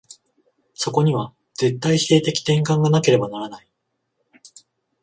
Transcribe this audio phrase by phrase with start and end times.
[0.73, 3.67] そこには絶対否定的転換がなければならない。